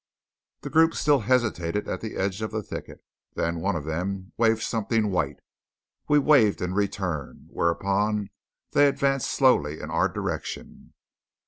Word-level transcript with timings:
The 0.61 0.71
group 0.71 0.95
still 0.95 1.19
hesitated 1.19 1.87
at 1.87 2.01
the 2.01 2.15
edge 2.15 2.41
of 2.41 2.49
the 2.49 2.63
thicket. 2.63 3.05
Then 3.35 3.59
one 3.59 3.75
of 3.75 3.85
them 3.85 4.31
waved 4.35 4.63
something 4.63 5.11
white. 5.11 5.37
We 6.07 6.17
waved 6.17 6.59
in 6.59 6.73
return; 6.73 7.45
whereupon 7.51 8.31
they 8.71 8.87
advanced 8.87 9.29
slowly 9.29 9.79
in 9.79 9.91
our 9.91 10.09
direction. 10.09 10.95